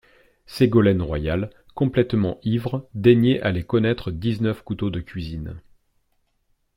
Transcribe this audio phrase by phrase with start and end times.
[0.47, 5.61] Ségolène Royal complètement ivre daignait aller connaître dix-neuf couteaux de cuisine.